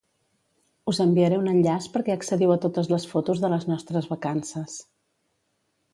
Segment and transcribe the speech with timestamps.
[0.91, 4.83] Us enviaré un enllaç perquè accediu a totes les fotos de les nostres vacances.